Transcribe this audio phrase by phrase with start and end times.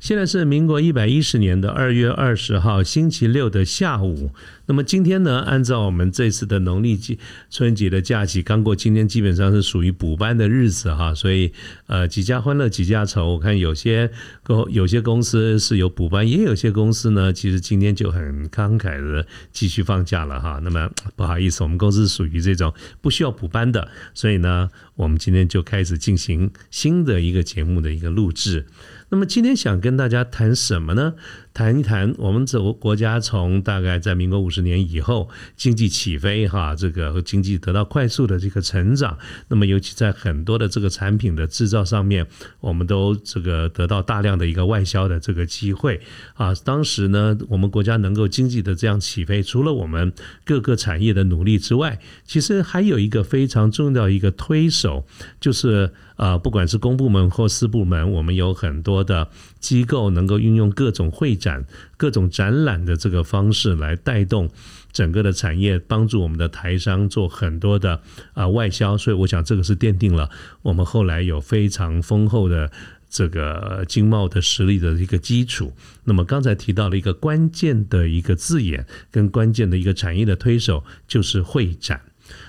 [0.00, 4.30] 现在是民国一百一十年的二月二十号星期六的下午。
[4.66, 7.18] 那么今天呢，按照我们这次的农历节
[7.50, 11.52] 春节的假期刚过，今天基本上是属于补班的日子哈，所以
[11.86, 13.32] 呃几家欢乐几家愁。
[13.32, 14.10] 我看有些
[14.44, 20.60] 公有些公司是有补班，也有些公司呢，其实今天就很慷慨的继续放假了哈。
[20.62, 28.66] 那么不好意思，我们公司属于这种不需要补班的，所以呢，我们今天就开始进行新的一个节目的一个录制。
[29.10, 31.14] 那么今天想跟大家谈什么呢？
[31.54, 39.18] 谈一谈我们这国家从大概在民国五十年以后经济起飞哈，这个经济得到快速的这个成长。
[39.48, 42.26] 那么尤其在很多的这个产品的制造上面，
[42.60, 46.00] 我们都这个得到大量的一个外销的这个机会
[46.34, 46.54] 啊。
[46.64, 50.12] 当时呢，我们国家能够经济的这样起飞，除了我们
[50.44, 55.04] 各个产业的努力之外，其实还有一个非常重要一个推手，
[55.40, 59.28] 就是啊，不管是公部门或私部门，我们有很多的
[59.60, 61.64] 机构能够运用各种会展。
[61.96, 64.50] 各种展览的这个方式来带动
[64.92, 68.00] 整个的产业，帮助我们的台商做很多的
[68.34, 70.28] 啊外销，所以我想这个是奠定了
[70.62, 72.70] 我们后来有非常丰厚的
[73.08, 75.72] 这个经贸的实力的一个基础。
[76.02, 82.00] 那么刚才提到了一个关键的一个字眼，跟关键的一个产业的推手就是会展。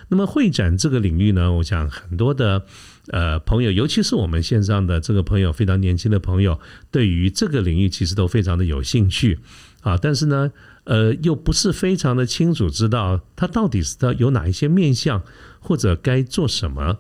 [0.10, 2.66] 那么会展这个领域呢，我想很多的。
[3.12, 6.60] 呃，朋友，尤其是我们线上的这个朋友，非常年轻的朋友，
[6.92, 9.40] 对于这个领域其实都非常的有兴趣
[9.82, 9.98] 啊。
[9.98, 10.52] 但是呢，
[10.84, 15.24] 呃，又不是非常的清楚知道它到底是它有哪一些面向，
[15.60, 17.00] 或者该做什么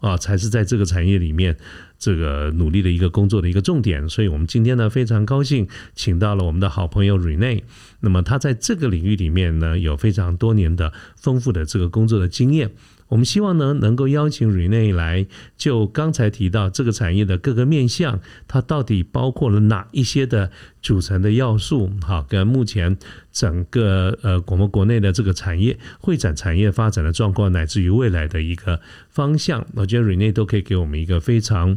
[0.00, 1.58] 啊，才是在这个产业里面
[1.98, 4.08] 这个努力的一个工作的一个重点。
[4.08, 7.64] 所以我们今天呢，非常高兴请到了我们的好朋友 Rene。
[8.00, 12.70] 那么他在这个领域里面呢，有非常多年的丰富的这个工作的经验。
[13.10, 15.26] 我们希望呢，能够邀请 Rene 来，
[15.58, 20.50] 就刚才提到这个产业的各个面向，它到底包括了哪一些的
[20.80, 21.90] 组成的要素？
[22.00, 22.96] 好，跟目前
[23.32, 31.76] 整个呃我们国内的这个产业会展产业发展的状况，乃至于未来的一个方向，我觉得 Rene 都可以给我们一个非常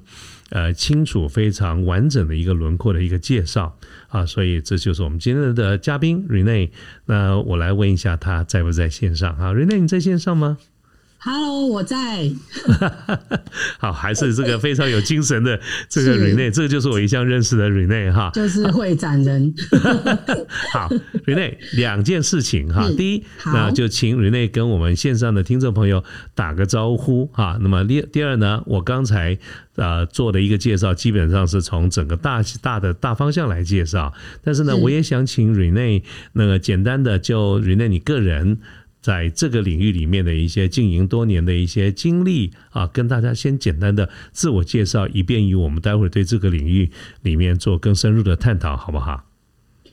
[0.51, 3.75] 呃清楚、非常完整的一个轮廓的一个介绍
[4.09, 4.23] 啊。
[4.23, 6.69] 所以这就是我们今天的嘉宾 Rene。
[7.07, 10.59] 那我来问一下他在不在线上啊？Rene 你在线上吗
[11.23, 12.29] ？Hello，我在。
[13.79, 15.57] 好，还是这个非常有精神的
[15.87, 19.53] 这个 Rene，这个就是我一向认识的 Rene 哈，就是会展人。
[20.73, 20.89] 好
[21.25, 26.03] ，Rene，两件事情哈，第一，那就请 Rene 跟我们线上的听众朋友
[26.35, 27.57] 打个招呼哈。
[27.61, 29.37] 那么第第二呢，我刚才
[29.75, 34.13] 呃做的一个介绍，基本上是从整个大大的大方向来介绍，
[34.43, 38.59] 但是呢，我也想请 Rene 那个简单的就 Rene 你个人。
[39.03, 46.89] 在这个领域里面的一些经营多年的一些经历啊，跟大家先简单的自我介绍，以便于我们待会儿对这个领域
[47.21, 49.25] 里面做更深入的探讨，好不好？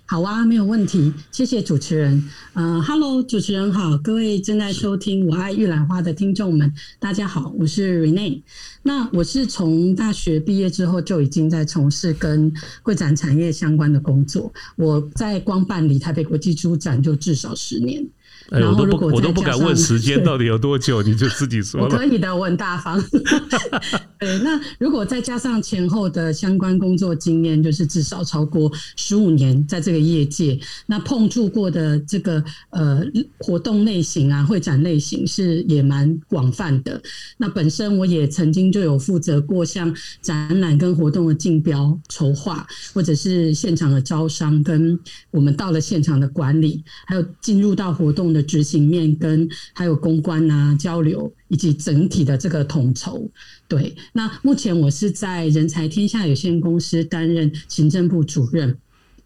[0.06, 1.12] 好啊，没有问题。
[1.30, 2.28] 谢谢主持人。
[2.54, 8.42] 嗯，Hello，主持人好，各位正在收听《我爱玉兰花》的听众们，大家好，我是 Rene。
[8.82, 14.52] 那我是从大学毕业之后就已经在从事跟会展产业相关的工作。
[14.76, 18.04] 我在光办理台北国际书展就至少十年。
[18.50, 21.86] 哎，我都不，我都不敢问时间到底有多久，你就自己说。
[21.86, 23.00] 了可以的，我很大方。
[24.18, 33.02] 对，那如果再加上前后的相关工作经验，就是至少超过十五年在这个业界，那碰触过的这个呃
[33.38, 37.00] 活动类型啊，会展类型是也蛮广泛的。
[37.38, 44.98] 那本身我也曾经就有负责过像展览跟活动的竞标筹划，或者是现场的招商，跟
[45.30, 48.44] 我们到了现场的管理，还有进入到活动的。
[48.50, 53.30] 执行面跟还有公关啊交流以及整体的这个统筹，
[53.68, 53.94] 对。
[54.12, 58.76] 那目前我是在人才天下有限公司担任行政部主任，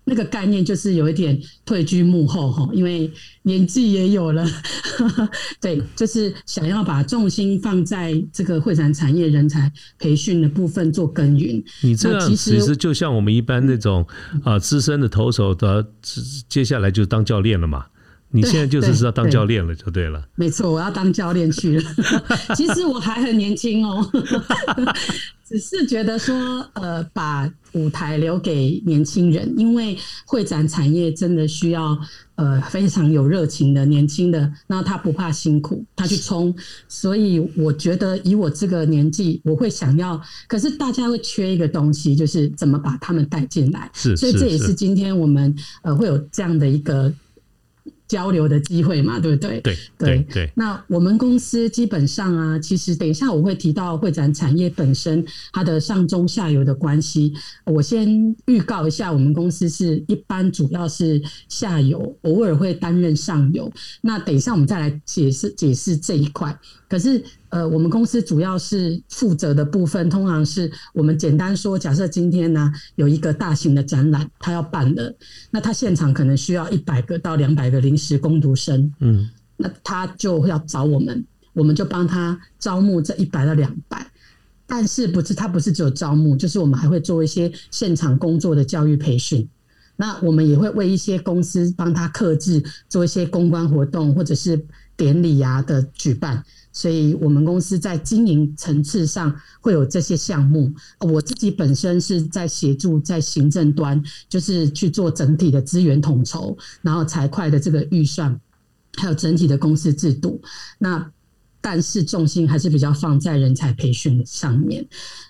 [0.04, 3.10] 那个概念就是有一点退居幕后哈，因为
[3.44, 4.46] 年纪也有了，
[5.58, 11.64] 对，就是想要把重心放在这个会展产业人才培训的部分做耕耘。
[11.82, 14.06] 你这样其实就像我们一般那种
[14.42, 15.86] 啊资深的投手的，
[16.46, 17.86] 接下来就当教练了嘛。
[18.34, 20.20] 你现在就是是要当教练了，就对了。
[20.34, 21.90] 没错，我要当教练去了。
[22.56, 24.04] 其实我还很年轻哦，
[25.46, 26.34] 只是觉得说，
[26.72, 29.96] 呃，把舞台留给年轻人，因为
[30.26, 31.96] 会展产业真的需要
[32.34, 36.52] 呃非常有热情的年轻的，那他不怕辛苦，他去冲。
[36.88, 43.88] 所以我觉得以我这个年纪，我会想要，可是大家会缺一个东西，就是怎么把他们带进来。
[43.94, 47.12] 是，所以这也是今天我们呃会有这样的一个。
[48.06, 49.60] 交流的机会嘛，对不对？
[49.60, 50.50] 对对对。
[50.54, 57.32] 那我们公司基本上啊，其实等一下我会提到会展产业本身它的上中下游的关系。
[57.64, 63.70] 我先预告一下，我们公司是一般主要是下游，偶尔会担任上游。
[64.02, 66.56] 那等一下我们再来解释解释这一块。
[66.86, 67.24] 可是，
[67.54, 75.14] 呃，我们公司主要是负责的部分，通常是我们简单说，假设今天呢有一个大型的展览，他要办的，
[75.52, 84.04] 那他现场可能需要一百个到两百个临时工读生，嗯，那他就要找我们，我们就帮他招募这一百到两百，
[84.66, 89.48] 但是不是他不是只有招募，就是我们还会做一些现场工作的教育培训，
[89.94, 94.60] 那我们也会为一些公司帮他克制做一些公关活动或者是
[94.96, 96.44] 典礼啊的举办。
[96.74, 100.70] 所以我们公司在经营层次上会有这些项目。
[100.98, 108.38] 我自己本身是在协助在行政端，就是去做整体的资源统筹，然后财会的这个预算，
[108.96, 110.42] 还有整体的公司制度。
[110.78, 111.08] 那
[111.60, 114.84] 但是重心还是比较放在人才培训上面。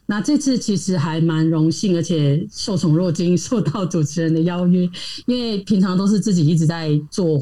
[0.07, 4.89] 那这次其实还蛮荣幸，而且受宠若惊，受到主持人的邀约，
[5.27, 7.41] 因为平常都是自己一直在做。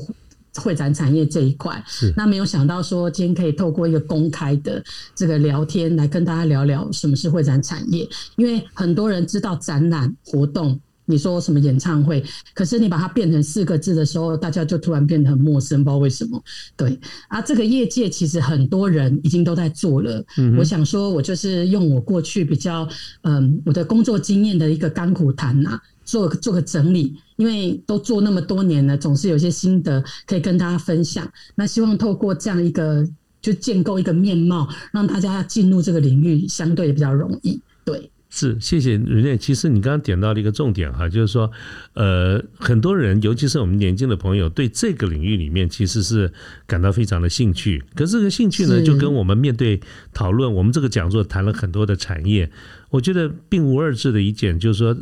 [0.57, 1.83] 会展产业这一块，
[2.17, 4.83] 那没有想到说今天可以透过一个公开的
[5.15, 8.07] 这个聊天来跟大家聊聊什么是会展产业。
[8.37, 12.23] 因为很多人知道展览活动，你说什么演唱会，
[12.55, 16.43] 可是你把它变成四个字的时候，大家就突然变得很陌生，不知道为什么。
[16.77, 20.25] 对啊，这个业界其实很多人已经都在做了。
[20.37, 22.87] 嗯我想说，我就是用我过去比较
[23.23, 25.81] 嗯我的工作经验的一个甘苦谈呐。
[26.12, 31.26] 做做个整理，因为都做那么多年了，总是有些心得可以跟大家分享。
[31.55, 33.09] 那希望透过这样一个，
[33.41, 37.59] 就建构一个面貌，让大家进入这个领域相对比较容易。
[37.82, 39.38] 对，是谢谢瑞内。
[39.38, 41.50] 其实你刚刚点到了一个重点哈，就是说，
[41.94, 46.31] 呃，很多人，尤其是我们年轻的朋友，对这个领域里面其实是
[46.67, 47.82] 感到非常的兴趣。
[47.94, 49.81] 可是这个兴趣呢，就跟我们面对
[50.12, 52.53] 讨论，我们这个讲座谈了很多的产业，
[52.91, 54.94] 我觉得并无二致的一点，就是说。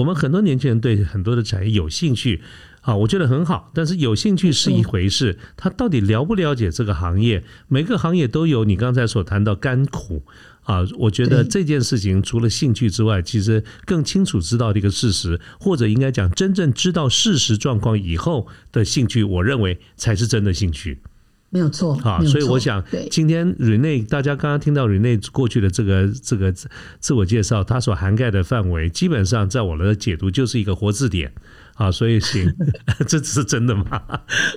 [0.00, 2.40] 我们很多年轻人对很多的产业有兴趣，
[2.80, 3.70] 啊，我觉得很好。
[3.74, 7.44] 但是有兴趣是一回事，他到底了不了解这个行业？
[7.68, 10.22] 每个行业都有你刚才所谈到甘苦
[10.62, 10.80] 啊。
[10.98, 21.02] 我觉得这件事情除了兴趣之外，其实更清楚知道的一个事实，或者应该讲真正知道事实状况以后的兴趣，我认为才是真的兴趣。
[21.52, 26.54] 没有错，啊，所以我想今天 Rene，大家刚刚听到 Rene 过去的这个这个
[27.00, 31.32] 自我介绍，它所涵盖的范围，基本上在我的解读就是一个活字典，
[31.74, 32.54] 啊，所以行，
[33.08, 34.00] 这只是真的吗？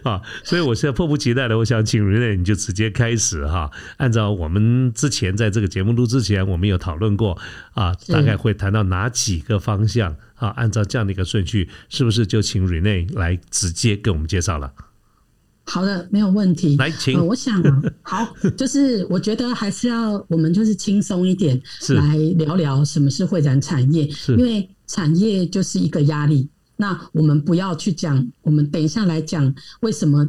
[0.03, 7.35] 啊，所以我现在迫不及待的，我想请 Rene 你就直接开始哈，按照我们之前在这个节目录之前，我们有讨论过
[7.73, 10.49] 啊，大概会谈到哪几个方向啊？
[10.49, 14.71] 按照这样的一个顺序，是不是就请 Rene 来直接给我们介绍了？
[15.65, 16.75] 好的，没有问题。
[16.77, 17.25] 来，请。
[17.25, 17.61] 我想，
[18.03, 18.27] 好，
[18.57, 24.09] 就是我觉得还是要我们就是轻松一点，来聊聊什么是会展产业。
[24.29, 26.47] 因为产业就是一个压力。
[26.75, 30.27] 那我们不要去讲，我们等一下来讲为什么。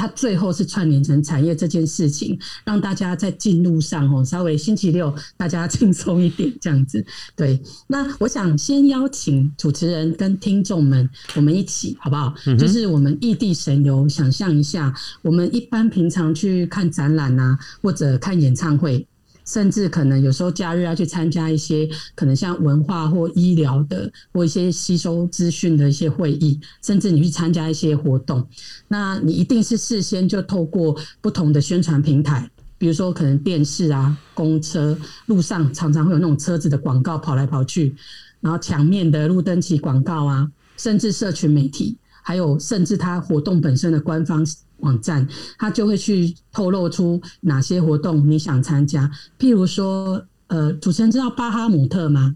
[0.00, 7.04] 它最后是串联成产业这件事情，让大家在进路上哦，稍微星期六大家轻松一点这样子。
[7.36, 12.34] 对，那我想先邀请主持人跟听众们，我们一起好不好？
[12.58, 14.90] 就是我们异地神游，想象一下，
[15.20, 19.06] 我们一般平常去看展览啊，或者看演唱会。
[19.52, 28.46] 甚至可能有时候假日要去参加一些可能像文化或医疗的或一些吸收资讯的一些会议，甚至你去参加一些活动，
[28.86, 37.92] 那你一定是事先就透过不同的宣传平台，比如说可能电视啊、公车路上常常会有那种车子的广告跑来跑去，
[38.40, 44.46] 然后墙面的路灯旗广告啊，甚至社群媒体，还有甚至它活动本身的官方。
[44.80, 45.26] 网站，
[45.58, 49.10] 他就会去透露出哪些活动你想参加。
[49.38, 52.34] 譬如说，呃，主持人知道巴哈姆特吗？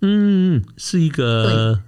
[0.00, 1.80] 嗯，是一个，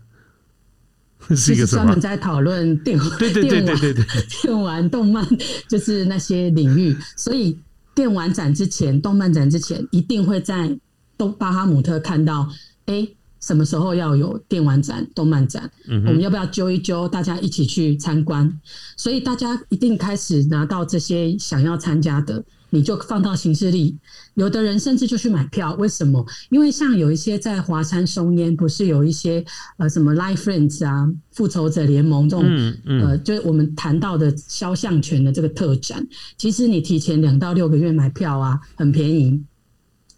[1.31, 4.05] 是一个 专门在讨论电对对对对对对
[4.43, 5.27] 电玩动漫，
[5.69, 6.97] 就是那些领域。
[7.17, 7.59] 所以
[7.95, 10.79] 电玩展之前，动漫展之前，一定会在
[11.19, 12.49] 东巴哈姆特看到，
[12.87, 13.09] 哎。
[13.47, 15.71] 什么时候要有电玩展、动漫展？
[15.89, 18.61] 我们要不要揪一揪，大家一起去参观？
[18.97, 23.97] 所以大家一定开始拿到这些想要参加的，你就放到行事历。
[24.35, 26.27] 有的人甚至就去买票，为什么？
[26.51, 29.45] 因为像有一些在华山松烟，不是有一些
[29.77, 36.05] 呃什么 Life Friends 啊、复仇者联盟这种，呃，就是我们谈到的肖像权的这个特展，
[36.37, 39.41] 其实你提前两到六个月买票啊，很便宜，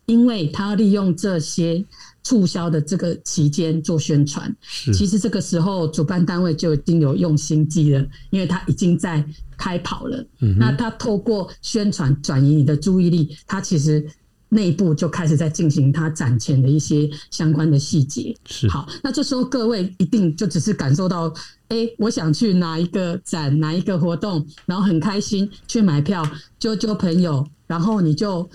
[0.06, 1.84] 因为他利用这些。
[2.28, 4.54] 促销的这个期间做宣传，
[4.92, 9.24] 其实这个时候主办单位就已经有用心机了，因为他已经在
[9.56, 10.22] 开跑了。
[10.58, 14.06] 那他透过宣传转移你的注意力，他其实
[14.50, 18.36] 内部就开始在进行他展前的一些相关的细节。
[18.44, 21.32] 是好，那这时候各位一定就只是感受到，
[21.68, 26.22] 哎，我想去哪一个展，哪一个活动，然后很开心去买票，
[26.58, 28.46] 揪揪朋友，然后你就。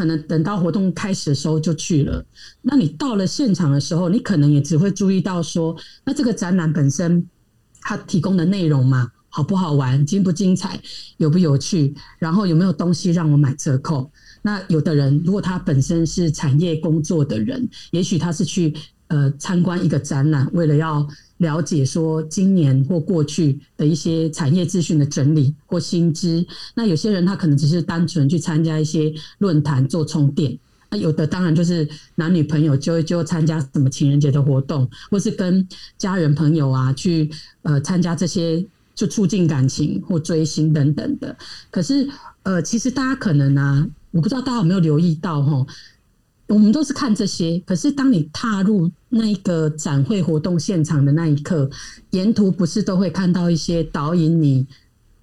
[0.00, 2.24] 可能等到活动开始的时候就去了，
[2.62, 5.76] 那你到了现场的时候，你可能也只会注意到说，
[6.06, 7.28] 那这个展览本身
[7.82, 10.80] 它提供的内容嘛，好不好玩，精不精彩，
[11.18, 14.10] 有不有趣，然后有没有东西让我买折扣？
[14.40, 18.74] 那有的人如果他本身是产业工作的人，也许他是去
[19.08, 21.06] 呃参观一个展览，为了要。
[21.40, 30.58] 了解说今年或过去的一些产业资讯的整理或新知，那有些人他可能只是单纯去参加一些论坛做充电，
[30.90, 35.66] 那有的当然就是男女朋友就就参加什么情人节的活动，或是跟
[35.96, 37.30] 家人朋友啊去
[37.62, 38.62] 呃参加这些
[38.94, 41.34] 就促进感情或追星等等的。
[41.70, 42.06] 可是
[42.42, 45.66] 呃，其实大家可能啊，我不知道大家有没有留意到哈。
[46.54, 51.70] 我们都是看这些，可是当你踏入那一个展会活动现场的那一刻，
[52.10, 54.66] 沿途不是都会看到一些导引你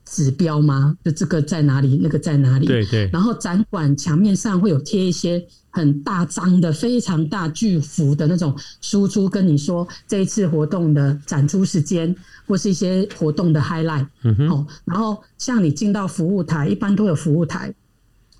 [0.05, 0.97] 指标吗？
[1.03, 2.65] 就这个在哪里，那个在哪里？
[2.65, 3.09] 对对。
[3.11, 12.15] 然后展馆墙面上会有贴一些很大张的、非常大巨幅的那种输出，跟你说这一次活动的展出时间，
[12.47, 14.07] 或是一些活动的 highlight。
[14.23, 14.49] 嗯哼。
[14.49, 17.73] 哦，然后像你进到服务台，一般都有服务台。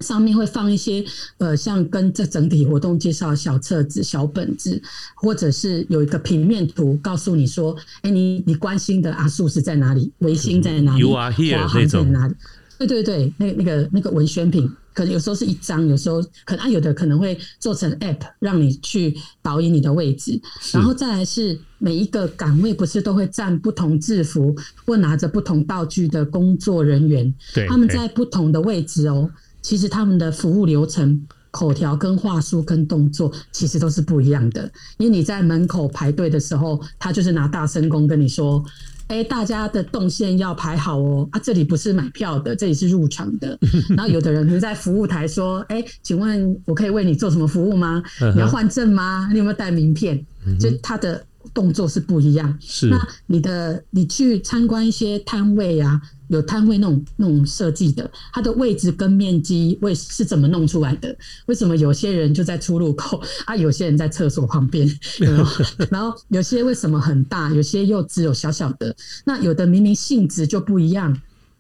[0.02, 1.04] 上面会放一些
[1.38, 4.82] 呃，像跟这整体活动介绍小册子、小本子，
[5.16, 12.36] 或者是有一个平面图，告诉你说，哎，你你关心的阿素是在哪里，维新在哪里，华航在哪里？
[12.78, 20.40] 对对对，那那个那个文宣品，可能有时候是一张，有时候可能有的可能会做成 app，让你去导引你的位置。
[20.74, 27.34] 然后再来是每一个岗位不是都会站不同制服或拿着不同道具的工作人员，
[27.68, 29.28] 他们在不同的位置哦。
[29.62, 34.72] 其实他们的服务流程、口条、跟话术、跟动作，其实都是不一样的。
[34.98, 38.64] 因为你在门口排队的时候，他就是拿大声公跟你说
[39.08, 43.58] ：“哎，大家的动线要排好哦，啊，这里不是买票的，这里是入场的。”
[43.96, 48.04] 然后有的人可能在服务台说：“哎，请问我可以为你做什么服务吗？
[48.36, 49.28] 你要换证吗？
[49.32, 50.24] 你有没有带名片？”
[50.60, 52.58] 就他的动作是不一样。
[52.62, 56.02] 是那你的你去参观一些摊位啊。
[56.30, 61.18] 有摊位那种那种设计的，它的位置跟面积为是怎么弄出来的？
[61.46, 64.86] 为什么有些人就在出入口 啊，有些人在厕所旁边？
[65.90, 68.94] 然后有些为什么很大，有些又只有小小的？
[69.24, 71.18] 那有的明明性质就不一样，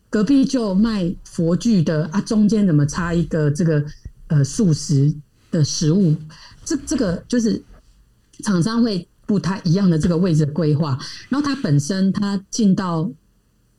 [0.09, 3.81] 隔壁就卖佛具的啊，中间怎么插一个这个
[4.27, 5.15] 呃素食
[5.49, 6.13] 的食物？
[6.65, 7.63] 这这个就是
[8.43, 10.97] 厂商会不太一样的这个位置规划，
[11.29, 13.11] 然后它本身它进到。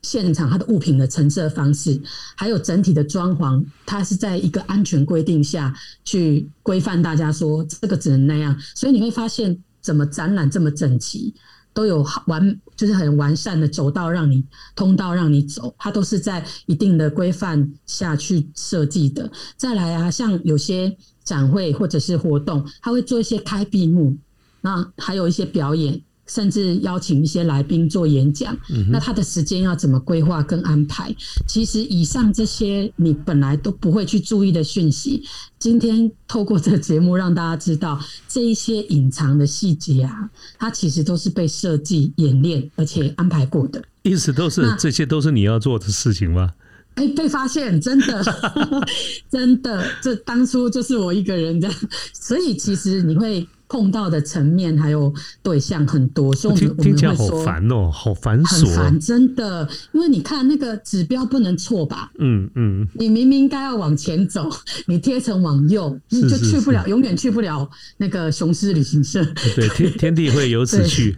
[0.01, 2.01] 现场它的物品的陈设方式，
[2.37, 5.75] 还有整体的装潢，它是在一个安全规定下
[6.05, 11.35] 去规范大家说这个只能那样，所以你会发现怎么展览这么整齐，
[11.75, 19.29] 都有完就是很完善的走道让你通道让你走，它都是在一定的规范下去设计的。
[19.57, 24.17] 再来啊，像有些展会或者是活动，它会做一些开闭幕，
[24.61, 26.01] 那还有一些表演。
[26.31, 28.55] 甚至邀请一些来宾做演讲，
[28.91, 31.11] 那他的时间要怎么规划跟安排？
[31.47, 35.25] 其实以上这些你本来都不会去注意的讯息，
[35.59, 37.99] 今天透过这个节目让大家知道
[38.29, 43.83] 这一些隐藏的细节啊，它其实都是被设计、演练而且安排过的。
[44.03, 46.53] 意思都是这些都是你要做的事情吗？
[46.97, 48.23] 哎，被发现，真的，
[49.33, 51.77] 真的，这当初就是我一个人这样，
[52.13, 53.49] 所以其实你会。
[53.69, 59.69] 碰到的层面还有对象很多，所以我们听起来好烦哦，好繁琐，很烦，真的。
[59.93, 62.11] 因为你看那个指标不能错吧？
[62.19, 64.49] 嗯嗯，你明明该要往前走，
[64.87, 69.25] 你贴成往右，你就去不了，永远去不了那个雄狮旅行社。
[69.55, 71.17] 对，天天地会由此去。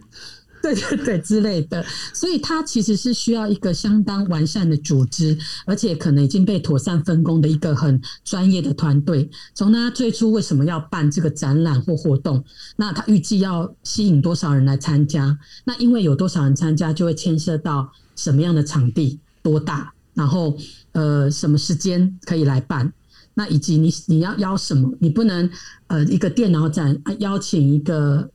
[0.63, 9.31] 对对对，之类的，所以它其实是需要一个相当完善的组织，而且可能已经被妥善分工的一个很专业的团队。
[9.55, 12.45] 从他最初为什么要办这个展览或活动，
[12.77, 15.39] 那他预计要吸引多少人来参加？
[15.65, 20.57] 那因为有多少人参加，就会牵涉到什么样的场地多大，然后
[20.93, 22.93] 呃什么时间可以来办。
[23.33, 24.93] 那以及你你要邀什么？
[24.99, 25.49] 你不能
[25.87, 28.29] 呃一个电脑展邀请一个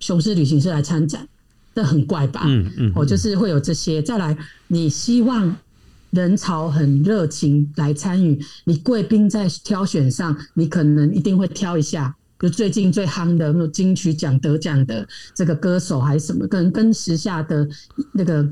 [0.00, 1.26] 雄狮旅行社来参展，
[1.78, 2.42] 这很怪吧？
[2.44, 4.02] 嗯嗯，我就是会有这些。
[4.02, 5.56] 再来，你希望
[6.10, 15.06] 人潮很热情来参与，你贵宾在挑选上，你可能一定会挑一下，就最近最夯的那种金曲奖得奖的
[15.36, 17.68] 这个歌手还是什么，跟跟时下的
[18.12, 18.44] 那个。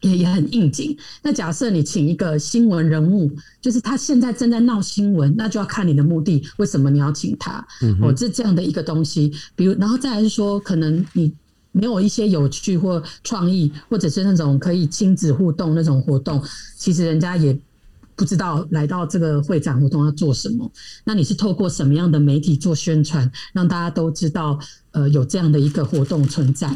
[0.00, 0.94] 也也很应景。
[1.22, 3.30] 那假设你请一个新闻人物，
[3.62, 7.66] 就是他现在正在闹新闻，那就要看你的目的，为什么你要请他？
[7.80, 9.32] 嗯哦，这这样的一个东西。
[9.56, 11.32] 比如，然后再来是说，可能你
[11.74, 16.42] 没有一些有趣或创意，或者是那种可以亲子互动那种活动，
[16.78, 17.54] 其实人家也
[18.16, 20.70] 不知道来到这个会展活动要做什么。
[21.04, 24.58] 那你是透过什么样的媒体做宣传，让大家都知道，
[24.92, 26.74] 呃，有这样的一个活动存在，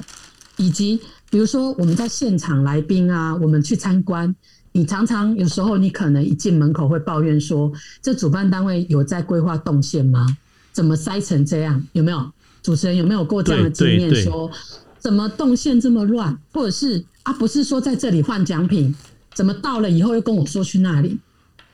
[0.56, 1.00] 以及。
[1.30, 4.34] 比如说，我们在现场来宾啊，我们去参观，
[4.72, 10.26] 你常常有时候你可能一进门口会抱怨说，这主办单位有在规划动线吗？
[10.72, 11.86] 怎么塞成这样？
[11.92, 14.14] 有没有主持人有没有过这样的经验？
[14.14, 14.50] 说
[14.98, 16.38] 怎么动线这么乱？
[16.52, 18.94] 或者是啊，不是说在这里换奖品，
[19.34, 21.18] 怎么到了以后又跟我说去那里？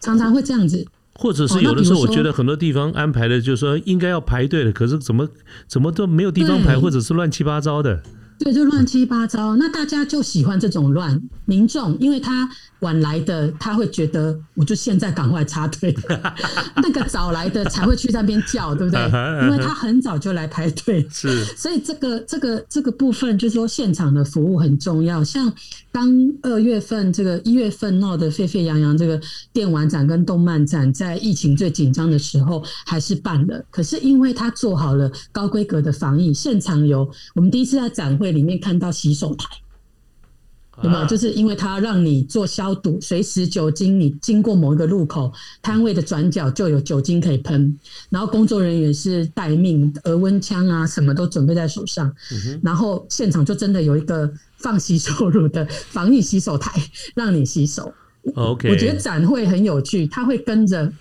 [0.00, 0.86] 常常会这样子。
[1.16, 5.28] 或者是有的时候，我觉得很多地方安排的，就是说应该要排队的，可是怎么
[5.68, 8.02] 怎么都没有地方排，或者是乱七八糟的。
[8.36, 9.54] 对，就乱七八糟。
[9.54, 11.22] 那大家就喜欢这种乱。
[11.44, 12.50] 民众因为他
[12.84, 15.92] 晚来的，他会觉得我就现在赶快插队。
[16.76, 19.00] 那个早来的才会去那边叫，对不对？
[19.42, 21.04] 因为他很早就来排队。
[21.10, 21.42] 是。
[21.56, 25.24] 所以这个这个这个部分，就是说现场的服务很重要。
[25.24, 25.50] 像
[25.90, 26.06] 刚
[26.42, 29.18] 二月份这个一月份闹得沸沸扬扬，这个
[29.54, 33.64] 电玩展跟动漫展，在疫情最紧张的时候还是办了。
[33.70, 38.34] 可是因为他做好了高规格的防疫，现场有我们第一次在展会。
[38.34, 39.46] 里面看到洗手台，
[40.82, 41.06] 有没有？
[41.06, 47.78] 就是因为它让你做消毒，随时酒精，你经过某一个路口摊位的转角就有酒精可以喷，
[48.10, 52.12] 然后工作人员是待命，额温枪啊什么都准备在手上，
[52.62, 56.72] 然后现场就真的有一个放洗手乳的防疫洗手台
[57.14, 57.92] 让你洗手。
[58.34, 60.92] OK，我觉得展会很有趣，它会跟着。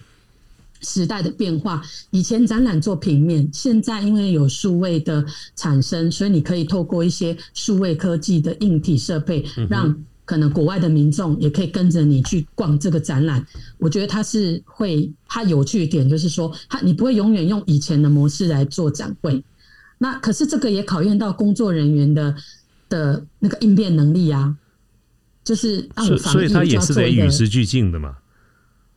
[0.84, 13.46] 时代的变化，以前展览做平面，现在因为有数位的产生，所以你可以透过一些数位科技的硬体设备，让可能国外的民众也可以跟着你去逛这个展览。
[13.78, 19.44] 我觉得它是会，它有趣一点就是说，它你不会永远用以前的模式来做展会。
[19.98, 22.36] 那可是这个也考验到工作人员的
[22.90, 24.56] 的那个应变能力啊，
[25.44, 28.16] 就是让我所以它也是得与时俱进的嘛。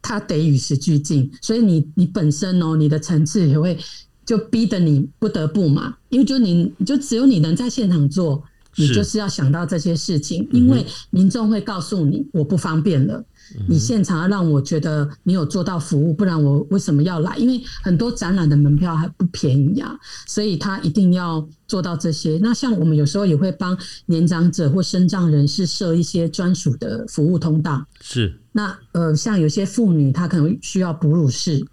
[0.06, 3.76] 它得与时俱进，所以你你本身哦，你的层次也会
[4.24, 8.40] 就逼得你不得不嘛，因为就你就只有你能在现场做，
[8.76, 13.24] 你就是要想到这些事情，因为民众会告诉你我不方便了。
[13.68, 17.36] 你现场要让我觉得你有做到服务，不然我为什么要来？
[17.36, 22.38] 因为很多展览的门票还不便宜啊，所以他一定要做到这些。
[22.42, 27.84] 那像我们有时候也会帮年长者或身障人士设一些专属的服务通道。
[28.00, 28.40] 是。
[28.52, 31.64] 那呃，像有些妇女她可能需要哺乳室，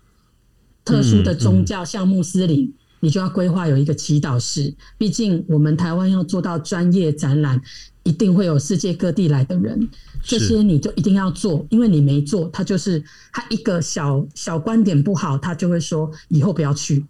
[0.83, 4.75] 特殊的宗教像穆斯林，你就要规划有一个祈祷室。
[4.97, 7.61] 毕竟我们台湾要做到专业展览，
[8.03, 9.89] 一定会有世界各地来的人。
[10.21, 17.05] 这些你就一定要做，因为你没做，他就是他一个小小观点不好，他就会说以后不要去。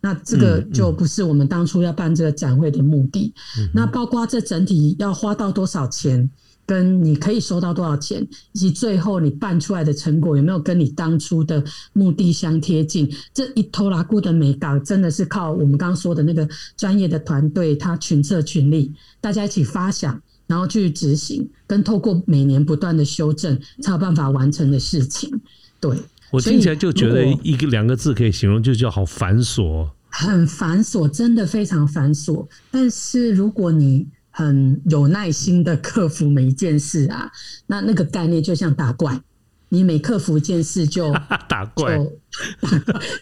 [0.00, 3.32] 那这个就不是我们当初要办这个展会的目的。
[3.72, 6.28] 那包括这整体要花到多少钱，
[6.66, 20.20] 跟你可以收到多少钱，以及最后你办出来的成果有没有跟你当初的目的相贴近，这一拖拉库的美感真的是靠我们刚刚说的那个专业的团队，他群策群力，大家一起发想。
[20.46, 25.40] 然后去执行，跟透过每年不断的修正，才有办法完成的事情。
[25.80, 25.96] 对
[26.30, 29.88] 我听起来就觉得一个两个字可以形容，就叫好繁琐。
[30.10, 32.46] 很繁琐，真的非常繁琐。
[32.70, 37.30] 但是如果你很有耐心的克服每一件事啊，
[37.68, 39.20] 那那个概念就像打怪，
[39.68, 41.12] 你每克服一件事就
[41.48, 41.98] 打怪。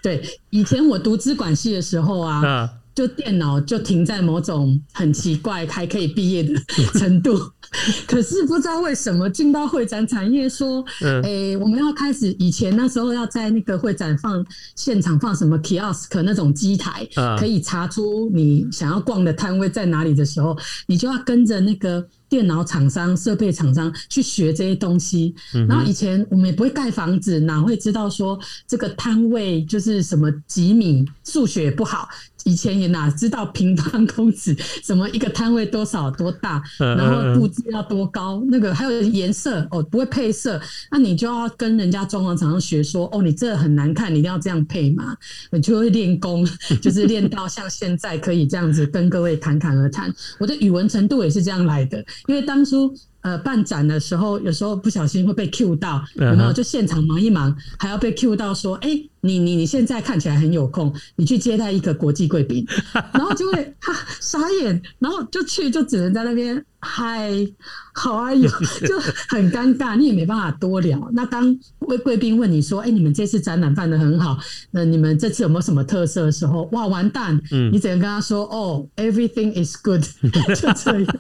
[0.03, 2.79] 对，以前我读资管系的时候啊。
[2.95, 6.55] 就电脑就停在某种很奇怪还可以毕业的
[6.93, 7.51] 程度，
[8.07, 10.85] 可是不知道为什么进到会展产业说，
[11.23, 14.45] 哎，我们要开始以前那时候要在那个会展放
[14.77, 17.07] 现场放什么 kiosk 那种机台，
[17.39, 20.57] 可以查出你想要逛的摊位在哪里的时候，
[20.87, 22.07] 你就要跟着那个。
[22.33, 25.35] 电脑厂商、设备厂商去学这些东西，
[25.69, 31.05] 然后以前我们也不会盖房子，哪会知道说这个摊位就是什么几米？
[31.25, 32.09] 数学不好，
[32.45, 34.57] 以前也哪知道平方公尺？
[34.83, 36.63] 什么一个摊位多少多大？
[36.79, 45.17] 然后布置要多高，那个还有颜色哦，不会配色，那你就要跟人家装潢厂商学说，哦，你这很难看，你一定要这样配嘛，
[45.51, 46.47] 你就会练功，
[46.81, 50.13] 就是练到像现在可以这样子跟各位侃侃而谈。
[50.39, 52.95] 我的语文程度也是这样来的，因为当初。
[53.23, 56.53] 呃，办展的时候，有时候不小心会被 Q 到，有没有？
[56.53, 58.89] 就现场忙一忙，还要被 Q 到说：“哎，
[59.21, 62.67] 你你你现在看起来很有空，你去接待一个国际贵宾。
[63.15, 67.31] ”然后就会哈傻眼，然后就去，就只能在那边嗨，
[67.93, 71.09] 好啊，有就很尴尬，你也没办法多聊。
[71.13, 74.37] 那当贵贵宾问你说：“哎，你们这次展览办的很好，
[74.73, 77.41] 那你们这次有没有什么特色？”的时候，哇，完蛋！
[77.71, 80.03] 你只能跟他说：“哦，everything is good。”
[80.61, 81.17] 就这样。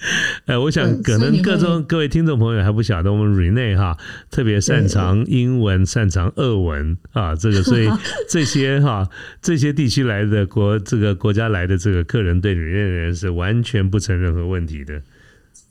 [0.46, 3.96] 哎，我想可能各种各位听众朋友还不晓得，我们 Rene 哈
[4.30, 7.88] 特别擅长英文，擅长俄文啊，这个所以
[8.30, 9.08] 这些哈
[9.42, 15.02] 这些地区来的国这个国家来的这个客人对 Rene 是完全不成任何问题的。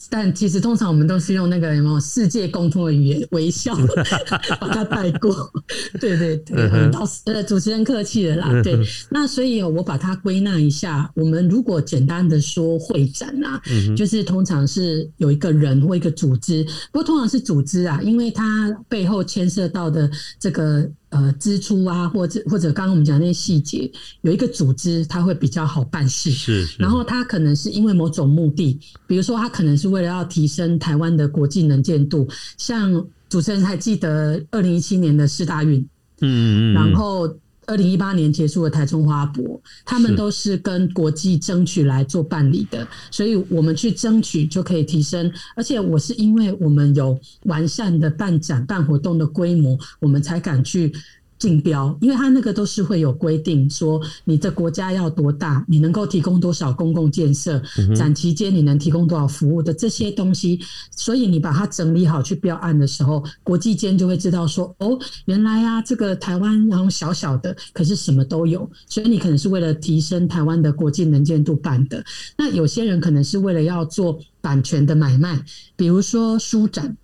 [0.09, 3.75] 但其实通常我们都是用那个什么世界共通的语言微笑
[4.59, 5.51] 把它带过，
[5.99, 6.55] 对 对对，
[6.91, 8.77] 老师呃主持人客气了啦，对。
[9.09, 13.61] 那所以我把它归纳一下，我们如果简单的说会展啊，
[13.95, 20.89] 就是通常是有一个人或一个组织，不过通常是组织啊，因为它背后牵涉到的这个。
[21.09, 23.89] 呃，支出啊，或者或者刚刚我们讲那些细节，
[24.21, 26.31] 有一个组织，它会比较好办事。
[26.31, 32.27] 是，然后它可能是因为某种目的，比如说它可能是为了要提升台湾的国际能见度。
[32.57, 35.79] 像主持人还记得二零一七年的四大运，
[36.21, 37.33] 嗯嗯，然后。
[37.67, 45.31] 二零一八年结束的台中花博，他们都是跟国际争取来做办理的，所以我们去争取就可以提升。
[45.55, 50.91] 而且我是因为我们有完善的办展办活动的规模，我们才敢去。
[51.37, 57.61] 竞标，因为它那个都是会有规定，说你的国家要多大，你能够提供多少公共建设，
[57.95, 60.59] 展期间你能提供多少服务的这些东西，
[60.91, 72.03] 所以你把它整理好去标案的时候，国际间就会知道说，哦，原来啊，这个台湾然后小小的，可是什么都有，所以你可能是为了提升台湾的国际能见度办的。
[72.37, 75.39] 那有些人可能是为了要做版权的买卖，
[75.75, 76.97] 比如说书展。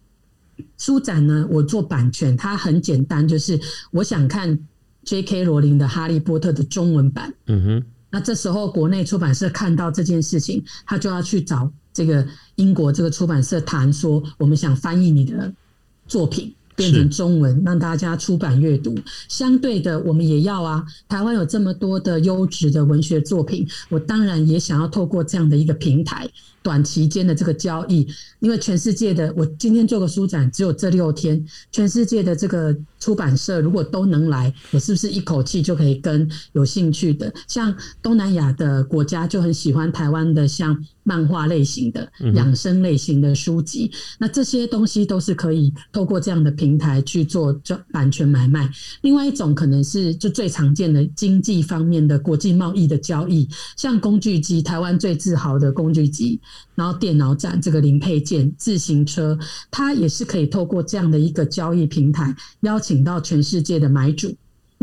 [0.78, 3.60] 书展呢，我做版权，它很简单，就是
[3.92, 4.58] 我想看
[5.04, 5.44] J.K.
[5.44, 7.34] 罗琳的《哈利波特》的中文版。
[7.48, 15.54] 嗯哼，那这时候国内出版社看到这件事情，他就要去找这个英国这个出版社谈说，我们想翻译你的
[16.08, 16.54] 作品。
[16.76, 18.96] 变成中文，让大家出版阅读。
[19.28, 20.84] 相对的，我们也要啊。
[21.08, 26.28] 台湾有这么多的优质的文学作品，我当然也想要透过这样的一个平台，
[26.62, 28.08] 短期间的这个交易。
[28.40, 40.78] 因为全世界的，我今天做个书展，只有这六天，全世界的这个出版社如果都能来，我是不是一口气就可以跟有兴趣的，像东南亚的国家就很喜欢台湾的，像。
[41.04, 47.54] 漫画类型的、养生类型的书籍，那这些东西都是可以透过这样的平台去做
[47.92, 48.70] 版权买卖。
[49.02, 56.40] 另外一种可能是就最常见的经济方面的国际贸易的交易，像工具机，台湾最自豪的工具机，
[56.76, 59.38] 然后电脑展这个零配件、自行车，
[59.70, 64.34] 它也是可以透过这样的一个交易平台，邀请到全世界的买主。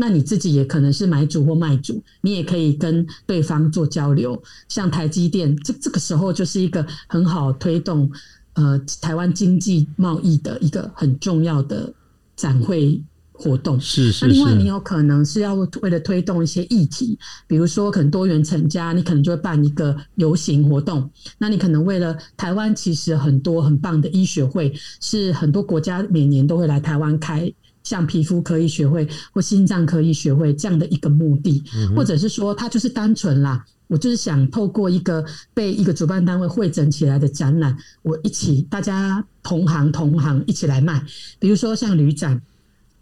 [0.01, 4.41] 那你自己也可能是买主或卖主，你也可以跟对方做交流。
[4.67, 8.11] 像台积电，这这个时候就是一个很好推动
[8.53, 11.93] 呃台湾经济贸易的一个很重要的
[12.35, 12.99] 展会
[13.31, 13.79] 活动。
[13.79, 14.25] 是是。
[14.25, 21.07] 那另外，你有可能是要为了推动一些议题，比如说可能多元成家，你可能就会办一个游行活动。
[21.37, 27.53] 那你可能为了台湾，其实很多很棒的医学会，是很多国家每年都会来台湾开。
[27.83, 31.63] 像皮肤科医学会或心脏科医学会这样的一个目的，
[31.95, 41.03] 或者是说，他就是单纯啦，我就是想透过一个被一个主办单位汇整起来的展览，我一起大家同行同行一起来卖。
[41.39, 42.41] 比如说像旅展、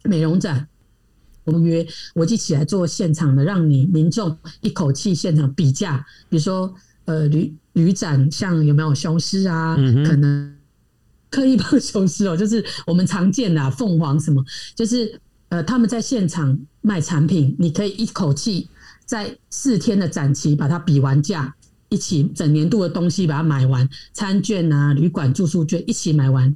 [0.04, 0.68] 美容展，
[1.44, 6.06] 我们约我一起来做现场的，让你民众一口气现场比价。
[6.30, 6.74] 比如说，
[7.06, 9.76] 呃，旅旅展像有没有雄狮啊？
[10.06, 10.59] 可能。
[11.30, 14.44] 刻意帮雄狮哦， 就是我们常见的凤凰什么，
[14.76, 18.68] 就是呃他们在现场卖产品，你可以一口气
[19.06, 21.54] 在四天的展期把它比完价，
[21.90, 26.56] 一起整年度的东西把它买完，餐券啊、旅馆住宿券一起买完。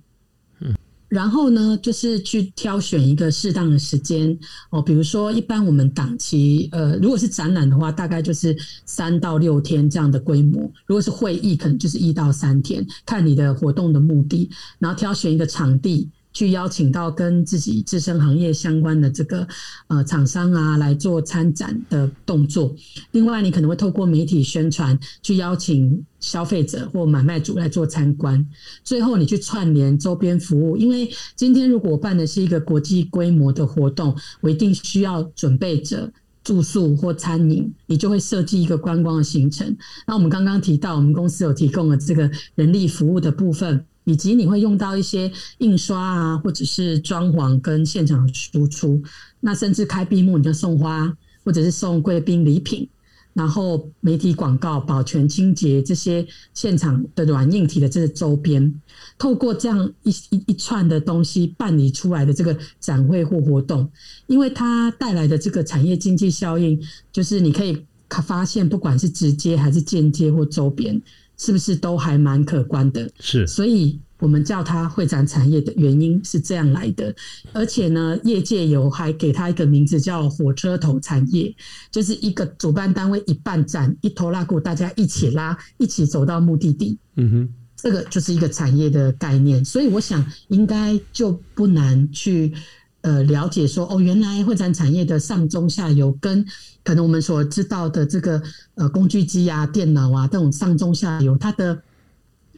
[1.14, 4.36] 然后呢，就是去挑选一个适当的时间
[4.72, 14.50] 哦，比如说，一般我们档期，呃，如果是展览的话，大概就是三到六天这样的规模；如果是会议，可能就是一到三天，看你的活动的目的。
[14.80, 19.48] 然后挑选一个场地，去邀请到跟自己自身行业相关的这个
[19.88, 22.76] 呃厂商啊来做参展的动作。
[23.12, 28.46] 另外，你可能会透过媒体宣传去邀请消费者或买卖主来做参观。
[28.84, 36.12] 最后，你去串联周边服务，因为今天如果我办的是一个国际规模的活动，我一定需要准备着。
[36.44, 39.78] 住宿或餐饮，你就会设计一个观光的行程。
[40.06, 49.02] 那我们刚刚提到，我们公司有提供了这个人力服务的部分，以及你会用到一些印刷啊，或者是装潢跟现场输出。
[49.40, 52.90] 那甚至开闭幕你就送花，或者是送贵宾礼品。
[53.34, 58.80] 然后媒体广告、保全清洁这些现场的软硬体的这个周边，
[59.18, 63.90] 透过这样一一一串的东西办理出来的这个展会或活动，
[64.28, 66.80] 因为它带来的这个产业经济效应，
[67.12, 67.84] 就是你可以
[68.24, 71.02] 发现，不管是直接还是间接或周边，
[71.38, 73.10] 是不是都还蛮可观的？
[73.20, 74.00] 是，所以。
[74.20, 77.14] 我们叫它会展产业的原因是这样来的，
[77.52, 81.54] 而且呢，业界有还给它一个名字叫火车头产业，
[81.92, 86.98] 就是一个主办单位一半站一头拉鼓，大家一起拉，一起走到目的地。
[87.18, 92.54] 嗯哼，这个就是一个产业的概念，所以我想应该就不难去
[93.04, 96.46] 呃了解说，哦，原来会展产业的上中下游跟
[96.84, 98.42] 可能我们所知道的这个
[98.76, 101.82] 呃工具机啊、电脑啊这种上中下游，它的。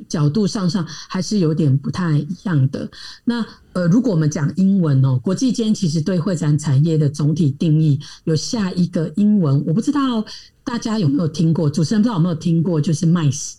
[0.10, 2.86] 角度上上还是有点不太一样的。
[3.24, 10.26] 那呃，如果我们讲英文哦，国际间其实对会展产业的总体定义有下一个英文，我不知道
[10.66, 13.54] 大家有没有听过，主持人不知道有没有听过，就是 mice，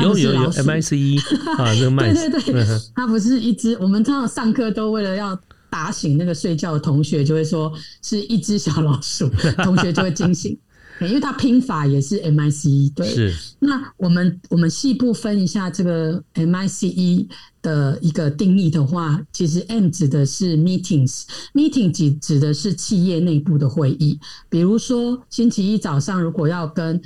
[0.00, 1.18] 有有有 M I C E
[1.58, 5.38] 啊，这个 mice， 对对对，它不是一只，我们通常上课都为了要
[5.74, 9.28] 打醒那个睡觉的同学，就会说是一只小老鼠，
[9.64, 10.56] 同学就会惊醒。
[11.00, 13.04] 因为它拼法也是 M I C E，对。
[13.08, 13.34] 是。
[13.58, 17.28] 那我们我们细部分一下这个 M I C E
[17.60, 24.20] 的一个定义的话，其实 M 指的是 meetings，meeting 指指的是企业内部的会议。
[24.48, 27.02] 比如说星期一早上如果要跟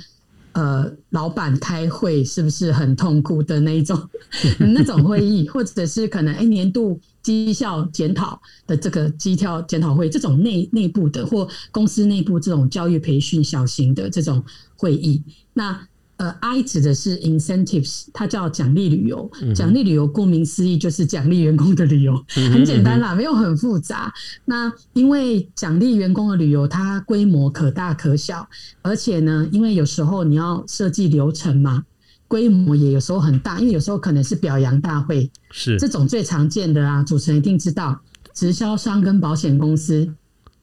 [0.51, 3.99] 呃老板开会，是不是很痛苦的那一种
[4.75, 6.99] 那种会议，或者是可能哎年度。
[7.21, 14.43] 绩效检讨的这个绩效检讨会，这种内内部的或公司内部这种教育培训小型的这种
[14.75, 15.21] 会议，
[15.53, 15.79] 那
[16.17, 19.31] 呃，I 指的是 incentives，它叫奖励旅游。
[19.55, 24.13] 奖励旅游顾名思义就是奖励员工的旅游，很简单啦，没有很复杂。
[24.43, 28.49] 那因为奖励员工的旅游，它规模可大可小，
[28.81, 31.85] 而且呢，因为有时候你要设计流程嘛。
[32.29, 37.03] 规模也有时候很大，因为有时候可能是表扬大会，是这种最常见的啊。
[37.03, 37.99] 主持人一定知道，
[38.33, 40.07] 直销商跟保险公司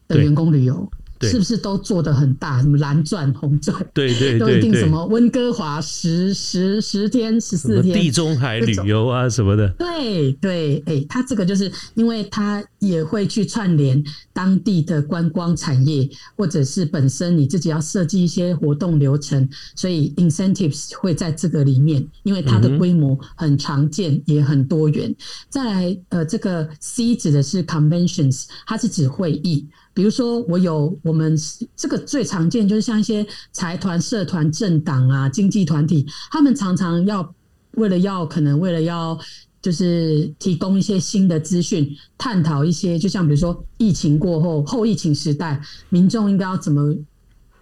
[0.08, 0.88] 的员工旅游。
[1.22, 2.60] 是不是都做的很大？
[2.62, 3.74] 什么蓝钻、红钻？
[3.94, 9.68] 对对 对，都一定什么温哥华十十十天、十四天，地中海旅游啊什么的。
[9.78, 14.02] 对对，哎，他这个就是因为他也会去串联
[14.32, 25.14] 当地的观光产业，或者是本身你自己要设计一些活动流程，所以 incentives 会在这个里面，因为它的规模很常见，也很多元。
[25.48, 29.66] 再来，呃，这个 C 指的是 conventions，它是指会议。
[29.96, 31.34] 比如说，我有我们
[31.74, 37.34] 这个最常见，就是像一些财团、社团、政党啊、经济团体，他们常常要
[37.72, 39.18] 为了要可能为了要
[39.62, 46.94] 就是提供一些新的资讯，探讨一些，就像比如说疫情过后后疫情时代，民众应该要怎么。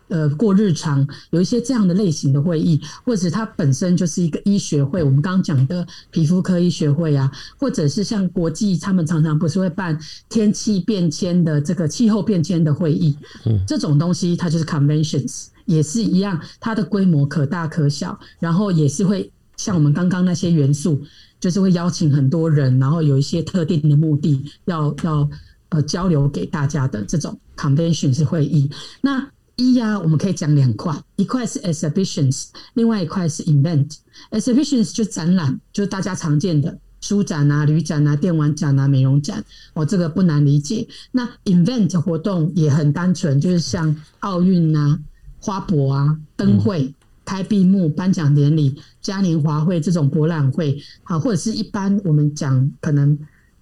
[0.08, 21.02] 呃，过日常有一些这样的类型的会议，或者它本身就是一个医学会，我们刚刚讲的皮肤科医学会啊，或者是像国际，他们常常不是会办天气变迁的这个气候变迁的会议，嗯，这种东西它就是 conventions，也是一样，它的规模可大可小，然后也是会像我们刚刚那些元素，
[21.40, 25.28] 就是会邀请很多人，然后有一些特定的目的要要
[25.70, 29.26] 呃交流给大家的这种 conventions 会议，那。
[29.56, 33.98] 一呀，我们可以讲两块，一块是 exhibitions，另外一块是 event。
[34.32, 40.88] exhibitions 就展览，就是大家常见的书展啊、旅展啊、电玩展啊、美容展，哦，这个不难理解。
[41.12, 44.98] 那 event 活动也很单纯，就是像奥运啊、
[45.38, 46.92] 花博啊、灯会、
[47.24, 53.16] 开闭幕、颁奖典礼、嘉年华会这种博览会，好，或者是一般我们讲可能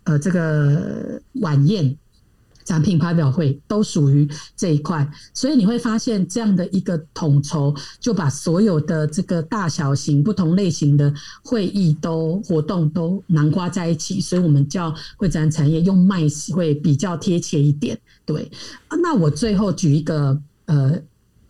[0.05, 1.99] 呃这个晚宴。
[2.65, 16.23] 展品发表会都属于这一块，所以你会发现这样的一个统筹，就把所有的这个大小型、不同类型的会议都活动都囊括在一起，所以我们叫会展产业用麦
[16.55, 17.99] 会比较贴切一点。
[18.25, 18.51] 对，
[19.03, 20.99] 那我最后举一个呃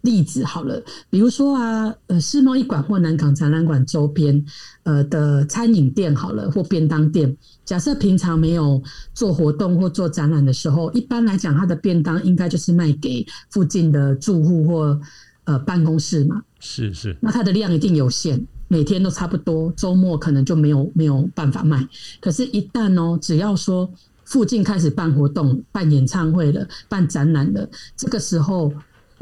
[0.03, 4.45] 例子好了，比如说啊，呃，世贸一馆或南港展览馆周边，
[4.83, 8.83] 呃的餐饮店好了，或便当店，假设平常没有
[9.15, 15.01] 做活动或做展览的时候，一般来讲，它的便当应该就是卖给附近的住户或
[15.45, 16.43] 呃办公室嘛。
[16.59, 21.89] 是是，那它的量一定有限，每天都差不多，周末可能就没有没有办法卖。
[22.21, 23.89] 可是，一旦哦，只要说
[24.25, 28.73] 附近开始办活动、办演唱会了、办展览了，这个时候。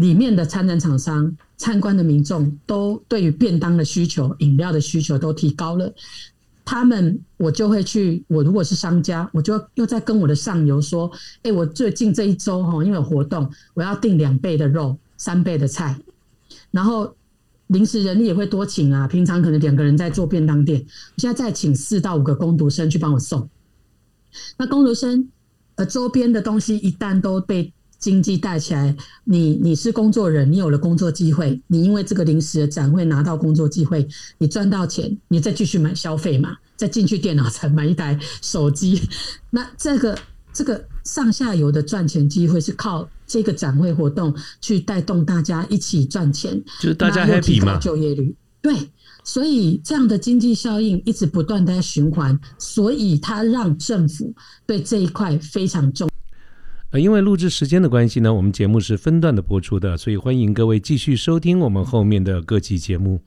[0.00, 5.92] 里面的参展厂商、参观的民众都对于便当的需求、饮料的需求都提高了。
[6.64, 8.24] 他们，我就会去。
[8.26, 11.10] 我如果是商家，我就又在跟我的上游说
[11.44, 15.94] ：“哎，我最近这一周哈，因为有活动，我要订两倍的肉、三倍的菜，
[16.70, 17.14] 然后
[17.66, 19.06] 临时人力也会多请啊。
[19.06, 20.82] 平常可能两个人在做便当店，
[21.18, 23.46] 现在再请四到五个工读生去帮我送。
[24.56, 25.28] 那工读生
[25.74, 27.70] 呃，周边的东西一旦都被。
[28.00, 34.08] 经济带起来，你你是工作人，你有了工作机会，你因为这个临时的展会拿到工作机会，
[34.38, 39.00] 你赚到钱，你再继续买消费嘛，再进去电脑城买一台手机，
[39.50, 40.18] 那这个
[40.52, 48.34] 这个上下游的赚钱机会是靠这个展会活动去带动大家一起赚钱，就是大家 happy 嘛，就业率。
[48.62, 48.74] 对，
[49.24, 54.34] 所以这样的经济效应一直不断在循环，所以它让政府
[54.66, 56.09] 对这一块非常重。
[56.90, 63.20] 呃，因为录制时间的关系呢，我们节目是分段的播出的，所以欢迎各位继续收听我们后面的各期节目。